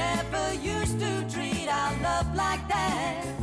[0.00, 3.39] never used to treat our love like that.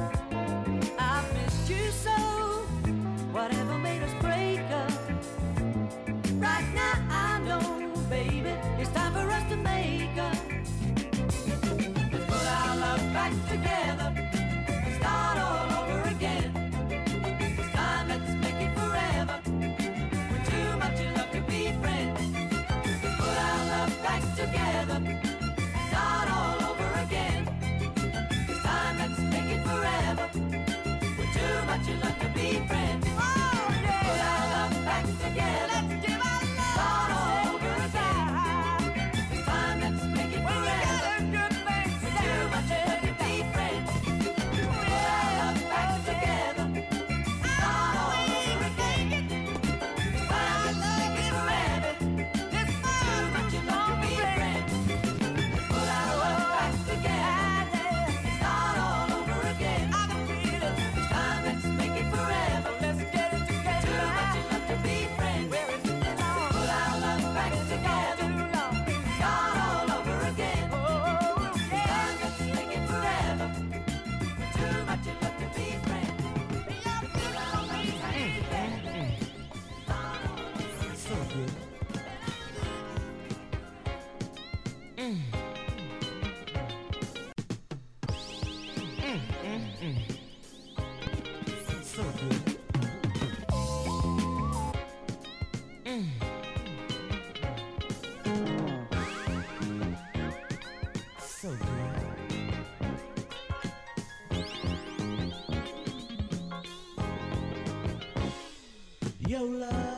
[109.27, 109.96] Yola.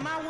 [0.00, 0.27] my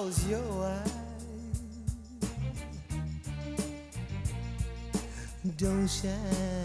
[0.00, 0.92] close your eyes.
[5.58, 6.59] Don't shine.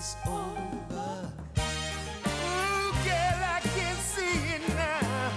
[0.00, 1.30] is over.
[2.26, 5.30] Ooh, girl, I can see it now.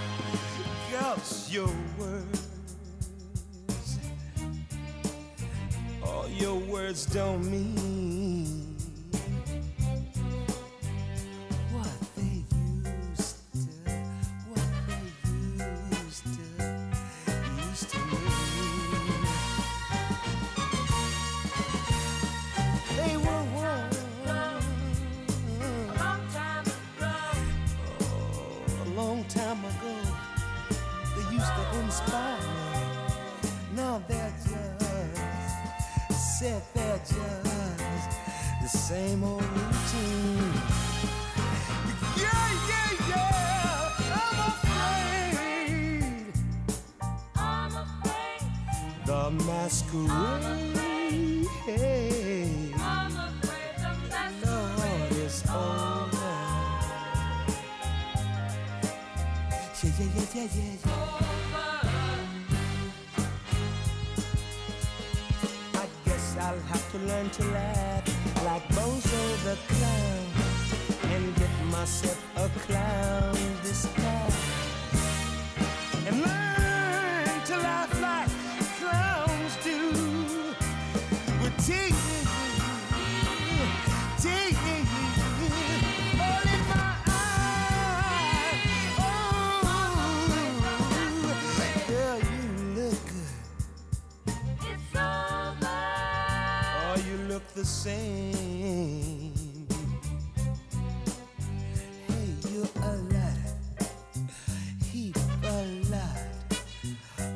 [0.90, 2.48] Cause your words,
[6.02, 8.03] all your words don't mean.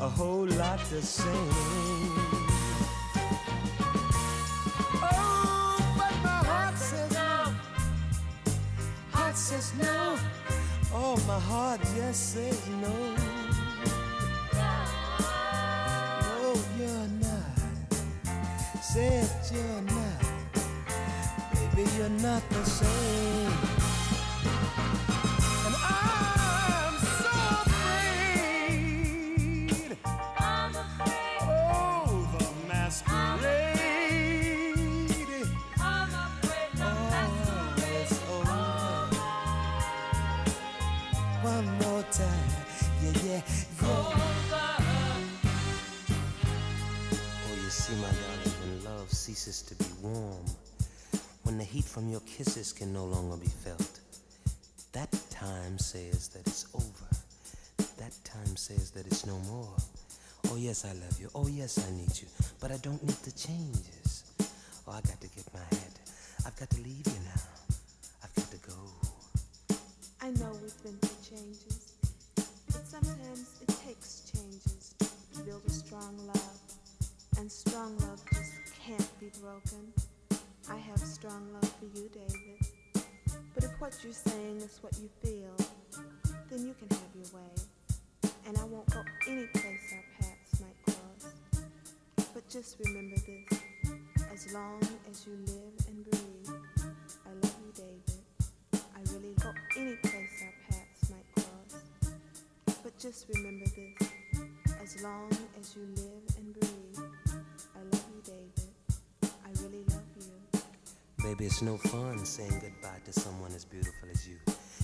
[0.09, 1.51] A whole lot the same.
[5.03, 7.33] Oh, but my heart says no.
[9.13, 10.19] Heart says no.
[10.95, 12.95] Oh, my heart just says no.
[16.33, 17.59] No, you're not.
[18.81, 20.21] Said you're not.
[21.75, 23.38] Baby, you're not the same.
[49.29, 50.43] Ceases to be warm,
[51.43, 54.01] when the heat from your kisses can no longer be felt,
[54.93, 57.09] that time says that it's over.
[57.99, 59.77] That time says that it's no more.
[60.51, 61.29] Oh, yes, I love you.
[61.35, 62.27] Oh, yes, I need you.
[62.59, 64.25] But I don't need the changes.
[64.87, 65.93] Oh, I got to get my head.
[66.47, 67.43] I've got to leave you now.
[68.25, 68.81] I've got to go.
[70.23, 71.93] I know we've been through changes,
[72.73, 74.95] but sometimes it takes changes
[75.35, 76.61] to build a strong love,
[77.37, 78.58] and strong love just
[78.89, 79.93] can't be broken.
[80.71, 82.59] I have strong love for you, David.
[83.55, 85.55] But if what you're saying is what you feel,
[86.49, 90.83] then you can have your way, and I won't go any place our paths might
[90.87, 91.35] cross.
[92.33, 93.61] But just remember this:
[94.33, 96.49] as long as you live and breathe,
[97.27, 98.23] I love you, David.
[98.73, 101.83] I really go any place our paths might cross.
[102.83, 104.09] But just remember this:
[104.83, 105.29] as long
[105.61, 106.98] as you live and breathe,
[111.29, 114.39] Baby, it's no fun saying goodbye to someone as beautiful as you.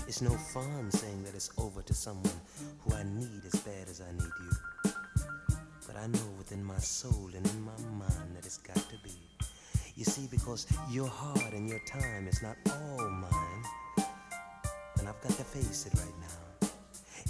[0.06, 2.38] It's no fun saying that it's over to someone
[2.80, 4.92] who I need as bad as I need you.
[5.86, 9.14] But I know within my soul and in my mind that it's got to be.
[9.96, 14.06] You see, because your heart and your time is not all mine.
[14.98, 16.68] And I've got to face it right now.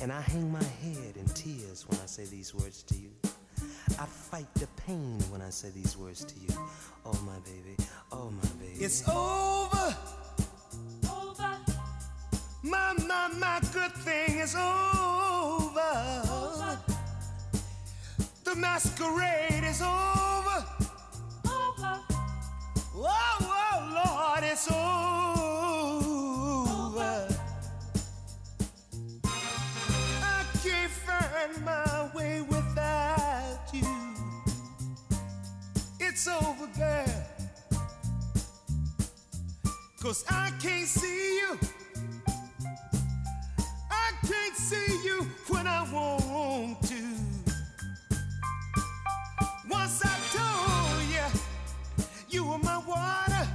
[0.03, 3.13] And I hang my head in tears when I say these words to you.
[4.05, 6.49] I fight the pain when I say these words to you.
[7.07, 7.75] Oh, my baby.
[8.13, 8.85] Oh, my baby.
[8.85, 9.97] It's over.
[11.09, 11.57] Over.
[12.63, 15.93] My, my, my good thing is over.
[18.45, 20.34] The masquerade is over.
[40.05, 41.59] Cause I can't see you.
[43.91, 47.03] I can't see you when I want to.
[49.67, 51.41] Once I told you
[52.29, 53.49] you were my water,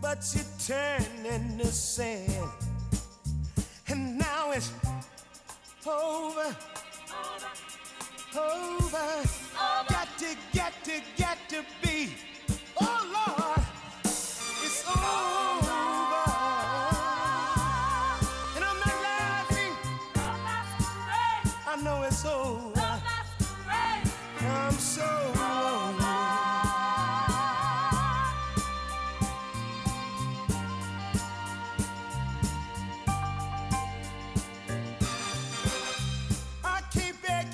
[0.00, 2.48] but you turned into sand,
[3.88, 4.72] and now it's
[5.84, 6.56] over,
[8.38, 9.24] over,
[9.88, 12.14] got to, get to, get to be.
[12.80, 13.39] Oh Lord,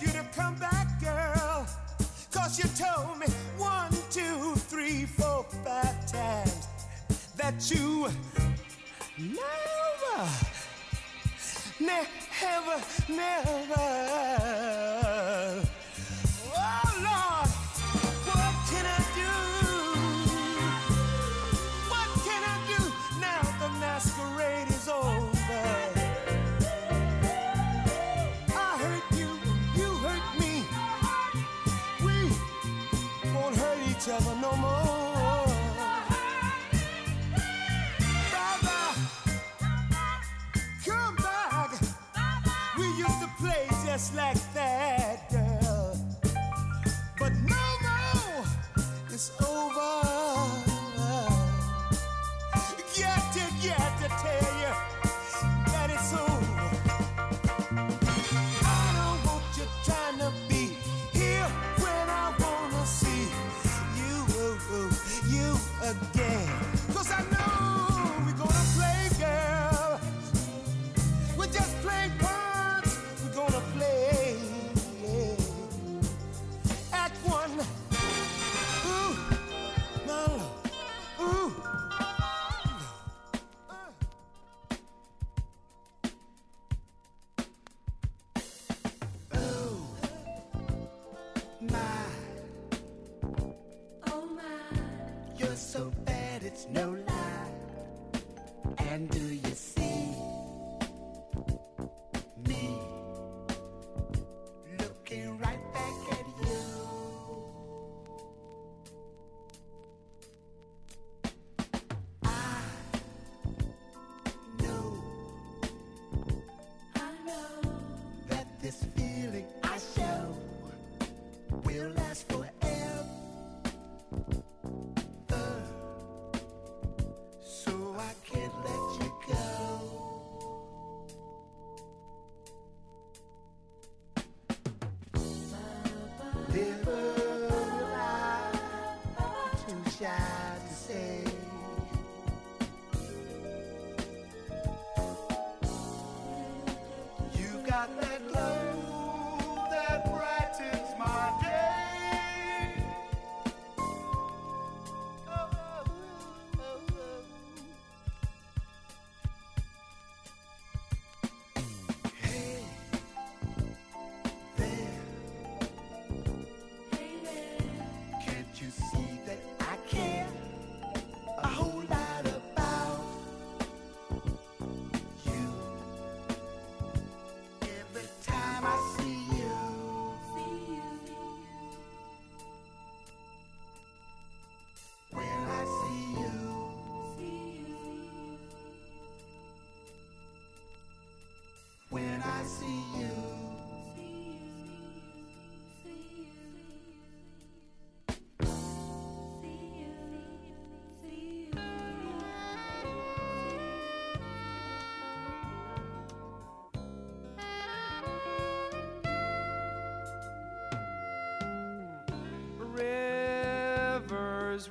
[0.07, 1.66] you to come back, girl.
[2.33, 2.95] Cause you told
[13.08, 13.86] never.
[16.54, 17.50] Oh Lord,
[18.28, 19.32] what can I do?
[21.92, 22.80] What can I do
[23.20, 25.64] now the masquerade is over?
[28.54, 29.30] I hurt you,
[29.76, 30.54] you hurt me.
[32.04, 32.16] We
[33.34, 34.95] won't hurt each other no more.
[44.16, 44.45] Play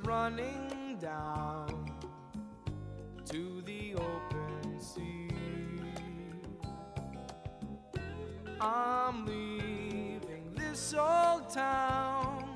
[0.04, 1.92] running down
[3.24, 5.28] to the open sea.
[8.60, 12.48] I'm leaving this old town,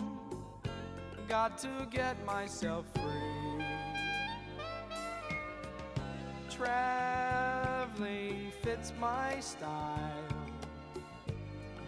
[1.28, 3.64] got to get myself free.
[6.50, 10.24] Traveling fits my style,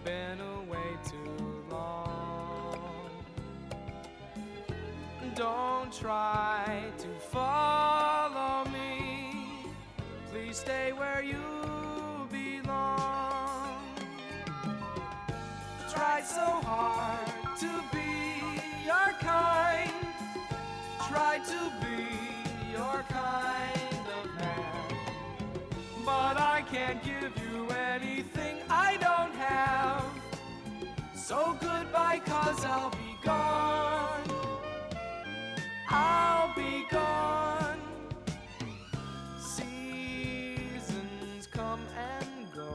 [0.05, 1.52] been away too
[5.43, 9.67] Don't try to follow me.
[10.31, 11.43] Please stay where you
[12.31, 13.77] belong.
[15.93, 17.27] Try so hard
[17.59, 18.13] to be
[18.87, 19.91] your kind.
[21.09, 22.07] Try to be
[22.71, 24.97] your kind of man.
[26.05, 30.05] But I can't give you anything I don't have.
[31.17, 33.92] So goodbye, cause I'll be gone.
[36.05, 37.79] I'll be gone.
[39.39, 42.75] Seasons come and go.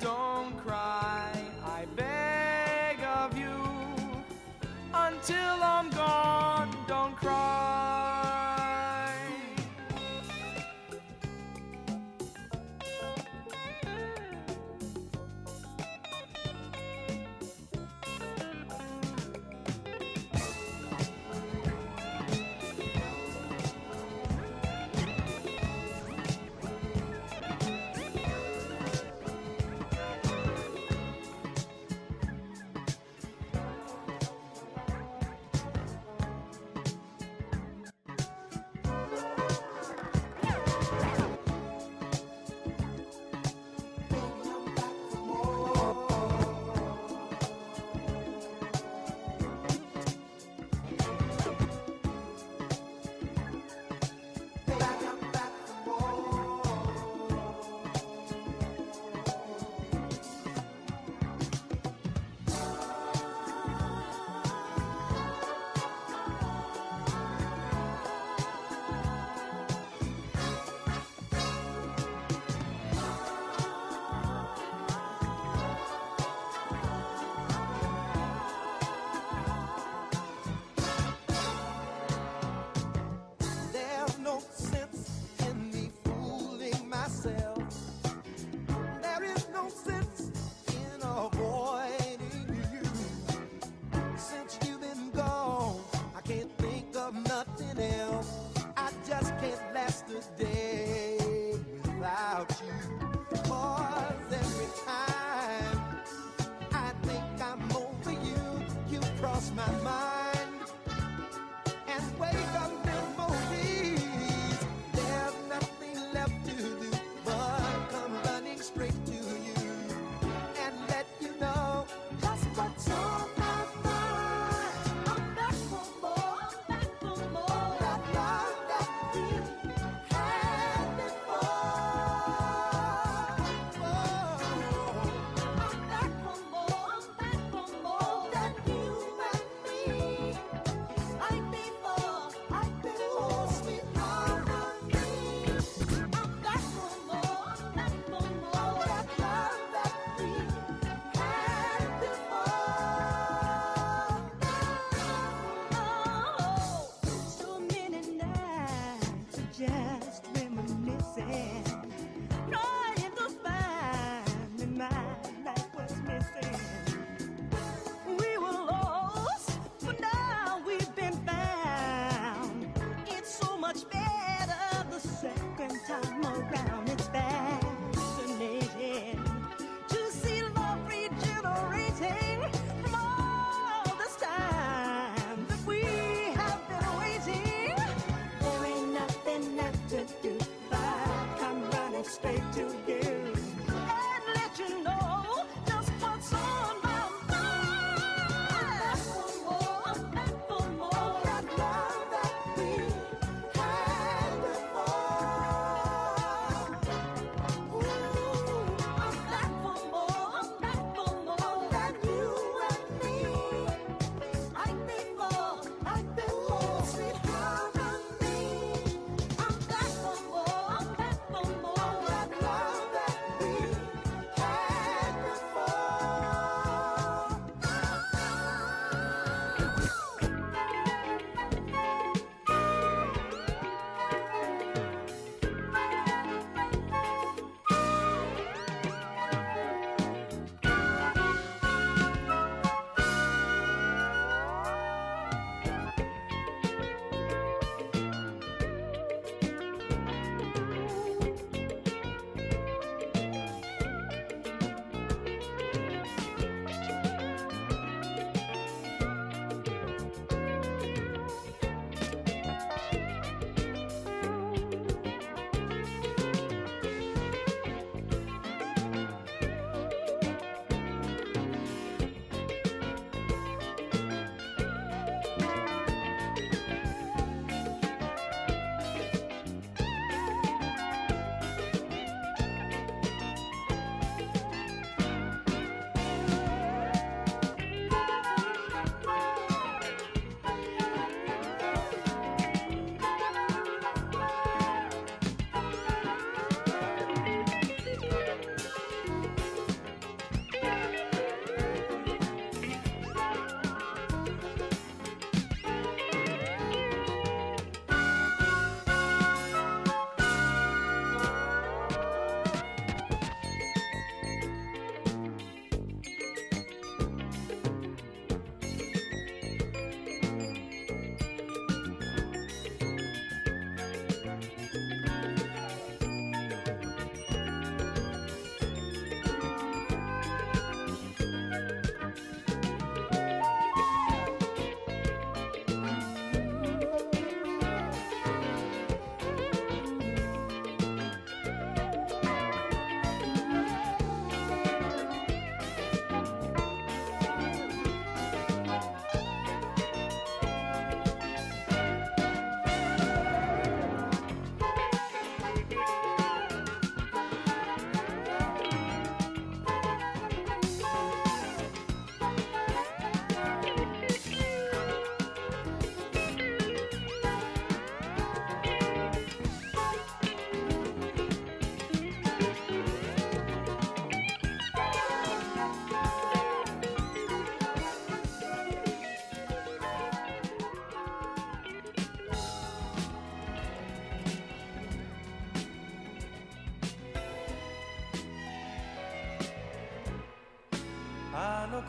[0.00, 1.32] Don't cry,
[1.64, 3.58] I beg of you,
[4.94, 6.19] until I'm gone.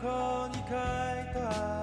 [0.02, 0.66] こに書い
[1.32, 1.81] た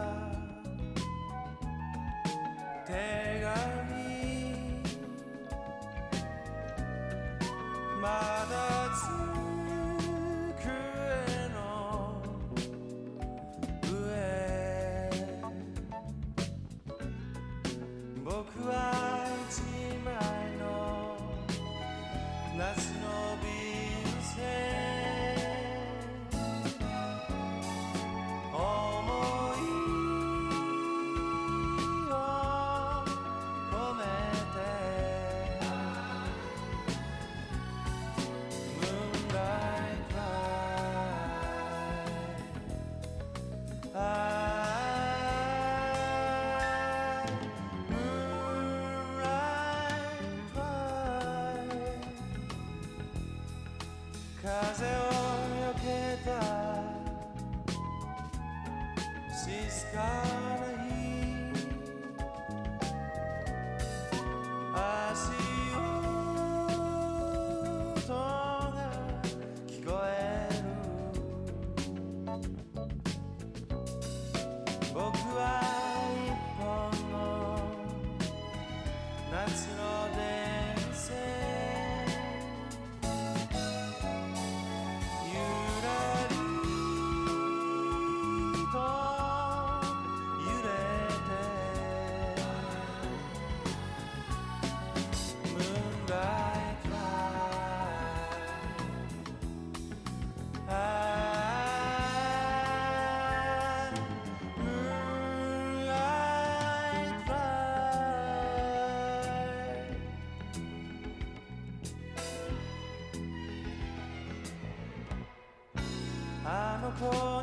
[116.99, 117.38] cold.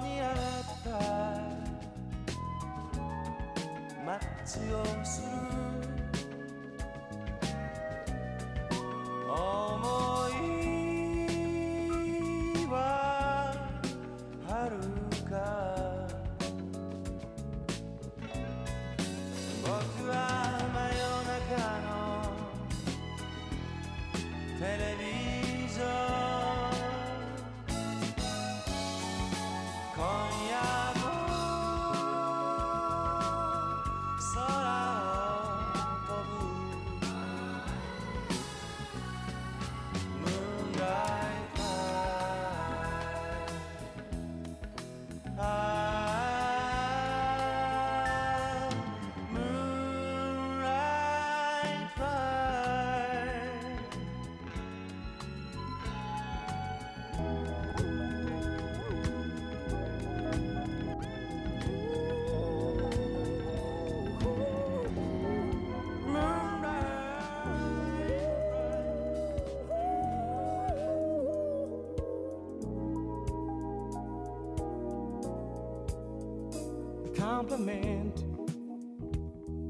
[77.46, 78.24] compliment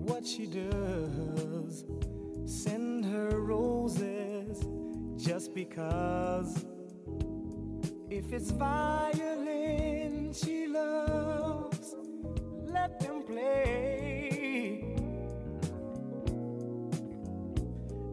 [0.08, 1.84] what she does.
[2.46, 4.64] Send her roses
[5.16, 6.64] just because.
[8.08, 11.96] If it's violin she loves,
[12.66, 14.94] let them play.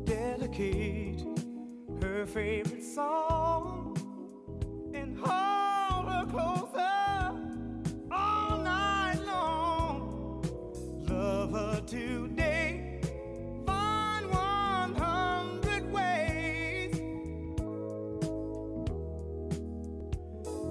[0.03, 1.23] Dedicate
[2.01, 3.82] her favorite song
[11.93, 12.99] today.
[13.67, 16.91] Find 100 ways.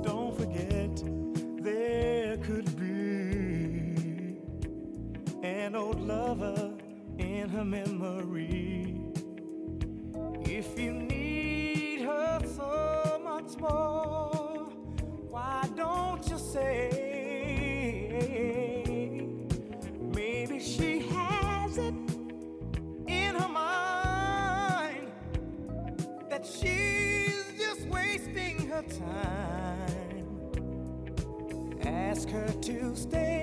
[0.03, 1.01] Don't forget,
[1.63, 4.37] there could be
[5.47, 6.73] an old lover
[7.19, 8.82] in her memory.
[32.33, 33.42] her to stay.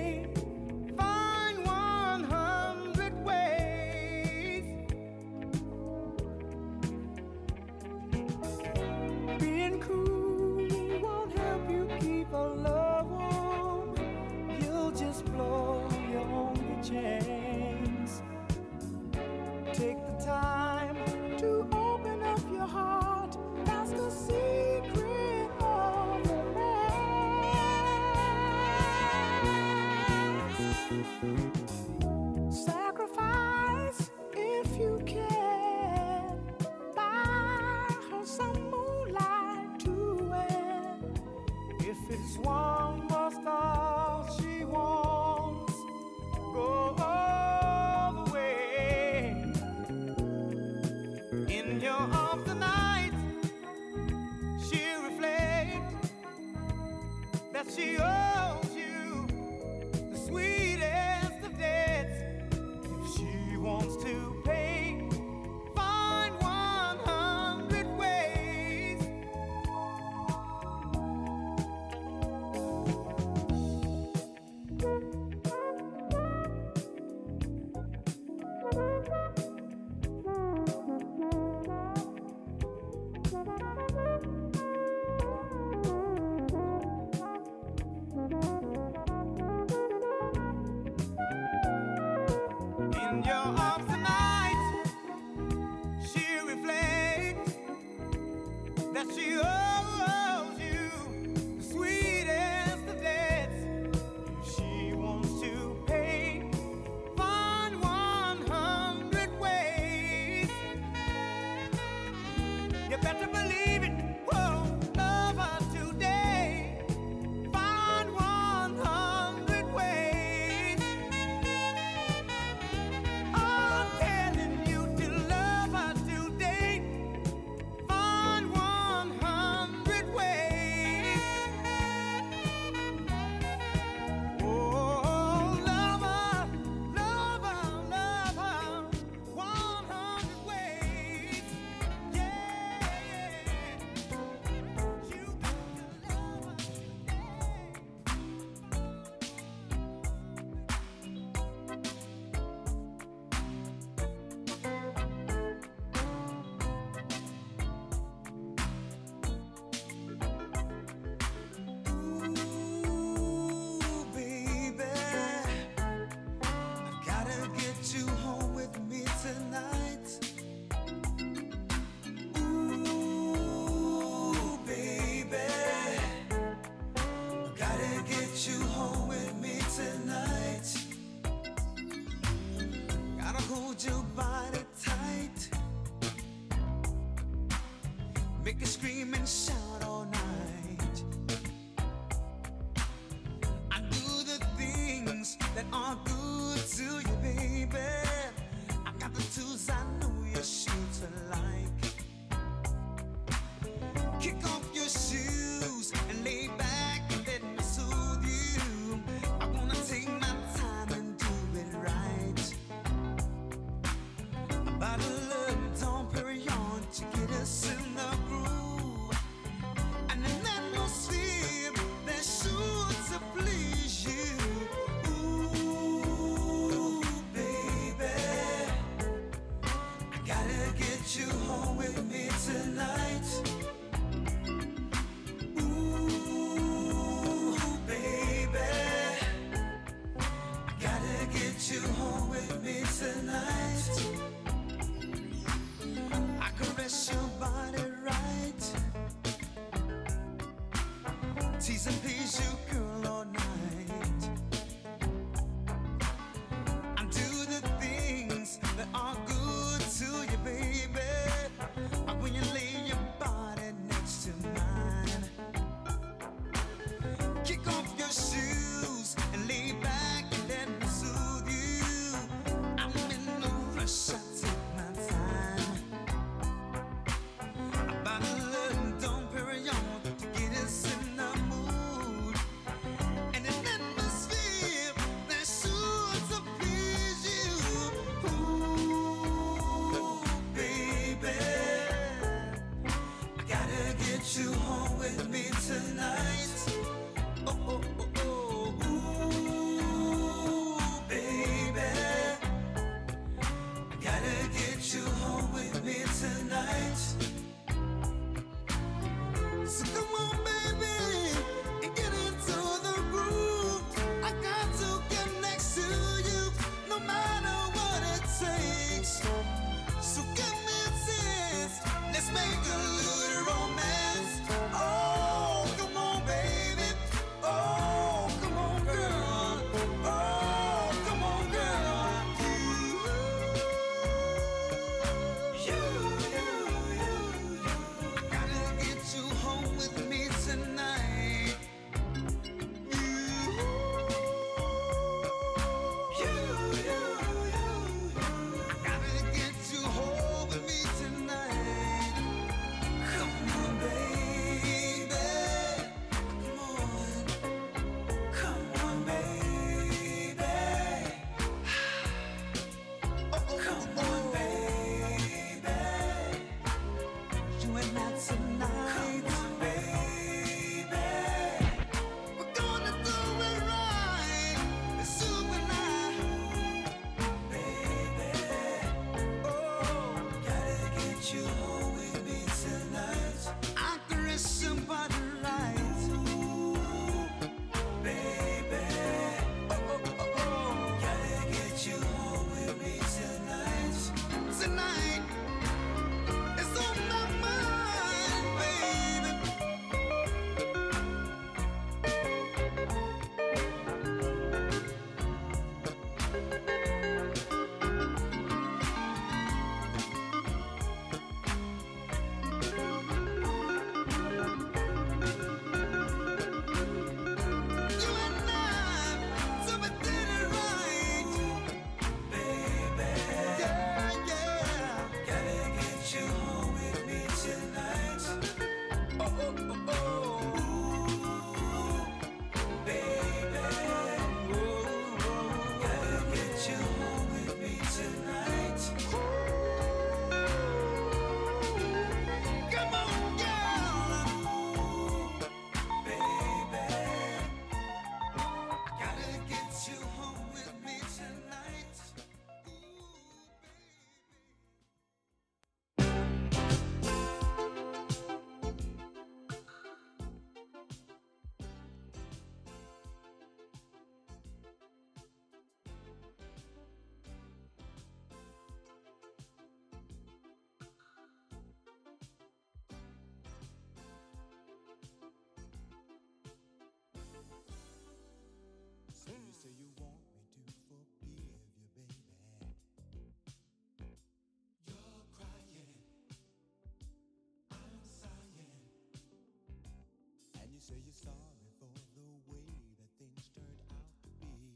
[490.80, 492.00] Say you're sorry for the
[492.48, 492.64] way
[492.98, 494.74] that things turned out to be.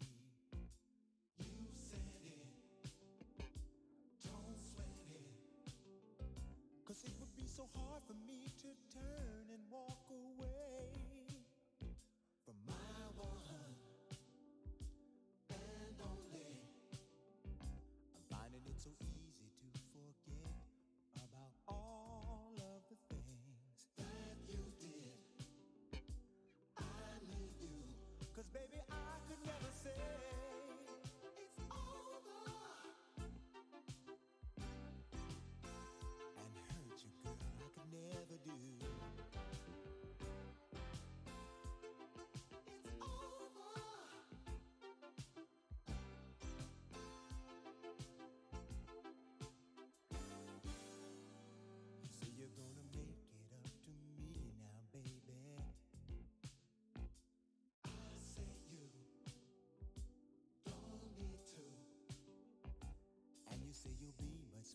[1.41, 2.47] You said it,
[4.23, 4.87] don't sweat.
[6.87, 10.04] Cause it would be so hard for me to turn and walk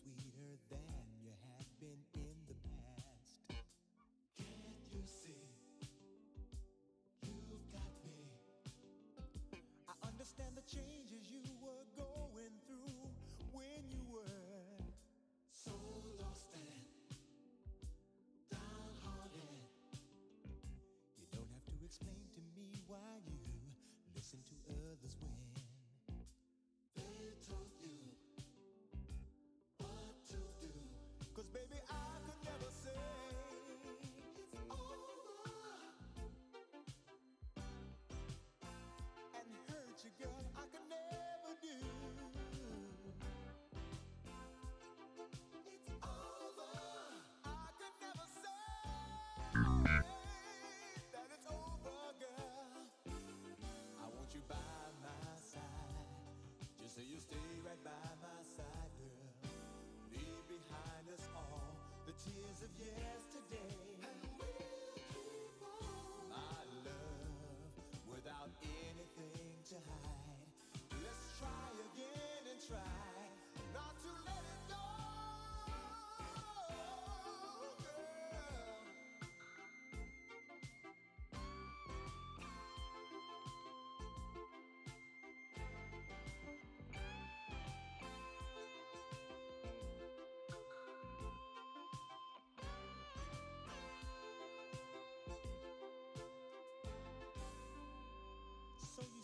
[0.02, 0.89] sweeter than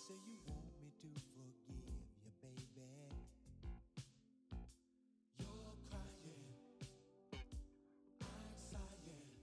[0.07, 2.87] say you want me to forgive you, baby.
[5.41, 6.47] You're crying,
[8.23, 9.35] I'm sighing,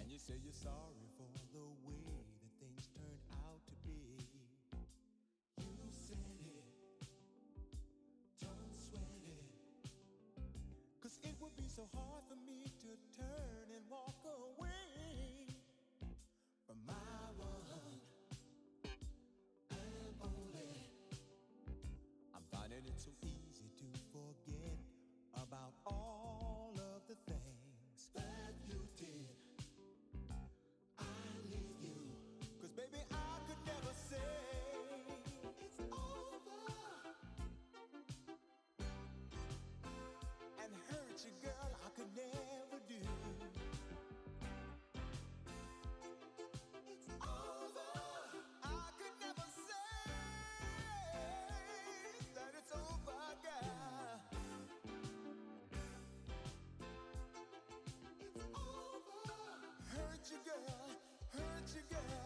[0.00, 4.16] and you say you're sorry for the way that things turned out to be.
[5.60, 6.64] You said it,
[8.40, 9.90] don't sweat it,
[11.02, 12.45] cause it would be so hard for me.
[61.66, 62.25] let you go.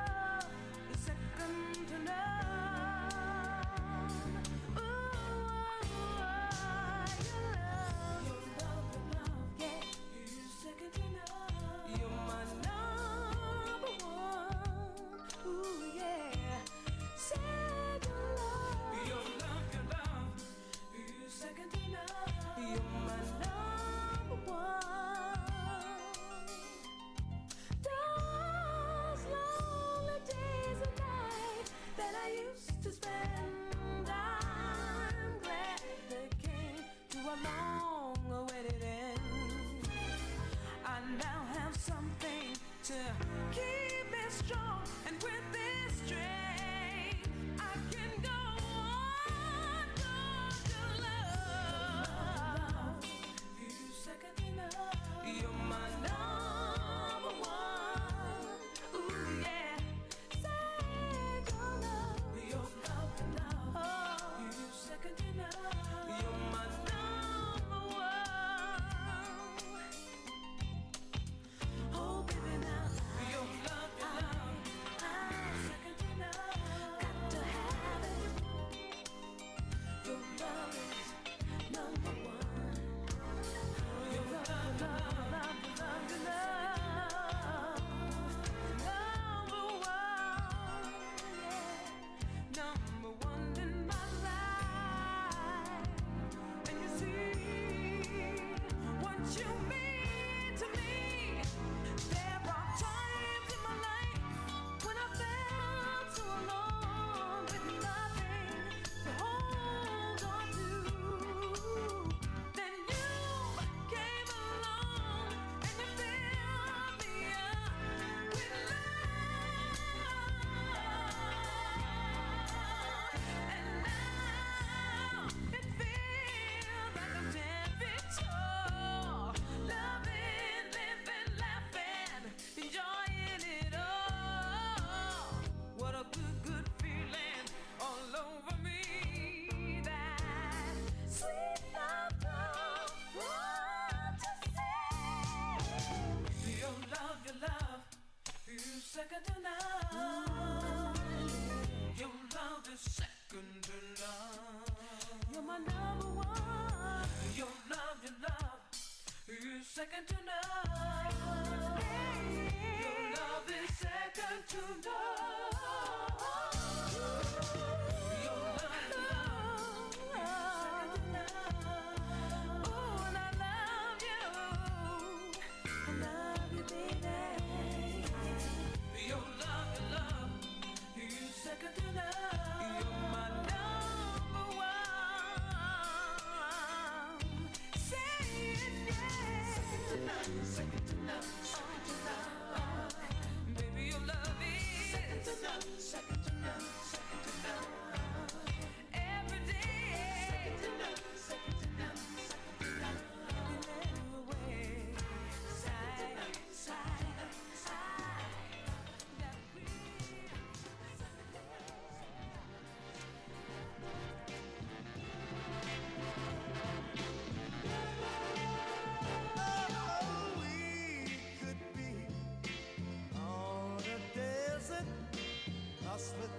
[226.01, 226.30] just the